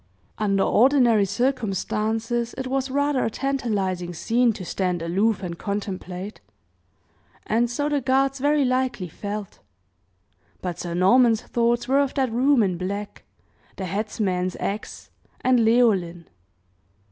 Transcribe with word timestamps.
Under 0.39 0.63
ordinary 0.63 1.25
circumstances, 1.25 2.55
it 2.57 2.65
was 2.65 2.89
rather 2.89 3.23
a 3.23 3.29
tantalizing 3.29 4.15
scene 4.15 4.51
to 4.53 4.65
stand 4.65 4.99
aloof 5.03 5.43
and 5.43 5.59
contemplate; 5.59 6.41
and 7.45 7.69
so 7.69 7.87
the 7.87 8.01
guards 8.01 8.39
very 8.39 8.65
likely 8.65 9.07
felt; 9.07 9.59
but 10.59 10.79
Sir 10.79 10.95
Norman's 10.95 11.43
thoughts 11.43 11.87
were 11.87 11.99
of 11.99 12.15
that 12.15 12.31
room 12.31 12.63
in 12.63 12.79
black, 12.79 13.21
the 13.75 13.85
headsman's 13.85 14.55
axe, 14.59 15.11
and 15.41 15.59
Leoline. 15.63 16.25